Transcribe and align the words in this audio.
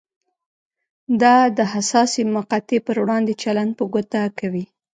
دا 1.21 1.35
د 1.57 1.59
حساسې 1.73 2.21
مقطعې 2.35 2.77
پر 2.87 2.95
وړاندې 3.03 3.33
چلند 3.43 3.71
په 3.79 3.83
ګوته 3.93 4.21
کوي. 4.39 4.65